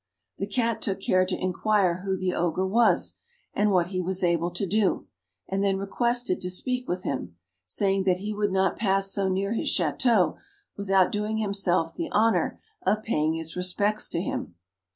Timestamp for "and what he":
3.53-4.01